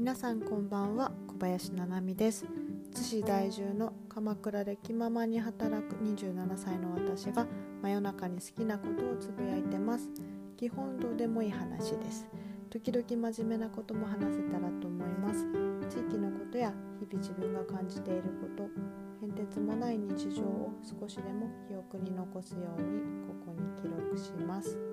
[0.00, 2.46] 皆さんこんばんは小林七海です。
[2.94, 7.46] 津市在住の鎌倉で気ままに働く27歳の私が
[7.82, 10.08] 真夜中に好きなことをつぶやいてます。
[10.56, 12.26] 基本どうでもいい話です。
[12.70, 15.44] 時々真面目なことも話せたらと思います。
[15.94, 18.70] 地域のことや日々自分が感じていること
[19.20, 24.89] 変哲もない日常を少しでも記憶に残すようにここに記録します。